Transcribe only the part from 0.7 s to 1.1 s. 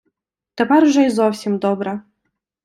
уже й